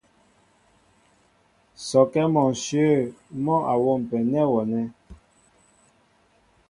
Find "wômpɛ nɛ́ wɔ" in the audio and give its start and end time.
3.83-4.61